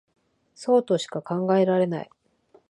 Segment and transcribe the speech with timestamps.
[0.55, 2.09] そうとしか考えられない